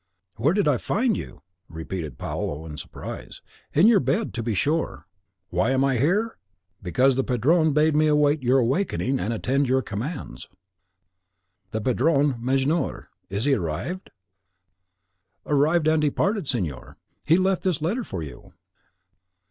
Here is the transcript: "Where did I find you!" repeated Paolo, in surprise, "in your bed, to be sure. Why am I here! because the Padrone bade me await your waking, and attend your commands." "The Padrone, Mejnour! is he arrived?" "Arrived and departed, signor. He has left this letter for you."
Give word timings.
"Where 0.37 0.55
did 0.55 0.67
I 0.67 0.77
find 0.77 1.15
you!" 1.15 1.43
repeated 1.69 2.17
Paolo, 2.17 2.65
in 2.65 2.75
surprise, 2.77 3.43
"in 3.71 3.85
your 3.85 3.99
bed, 3.99 4.33
to 4.33 4.41
be 4.41 4.55
sure. 4.55 5.05
Why 5.49 5.69
am 5.69 5.83
I 5.83 5.97
here! 5.97 6.39
because 6.81 7.15
the 7.15 7.23
Padrone 7.23 7.71
bade 7.71 7.95
me 7.95 8.07
await 8.07 8.41
your 8.41 8.63
waking, 8.63 9.19
and 9.19 9.31
attend 9.31 9.67
your 9.69 9.83
commands." 9.83 10.47
"The 11.69 11.81
Padrone, 11.81 12.37
Mejnour! 12.41 13.09
is 13.29 13.45
he 13.45 13.53
arrived?" 13.53 14.09
"Arrived 15.45 15.87
and 15.87 16.01
departed, 16.01 16.47
signor. 16.47 16.97
He 17.27 17.35
has 17.35 17.43
left 17.43 17.61
this 17.61 17.79
letter 17.79 18.03
for 18.03 18.23
you." 18.23 18.53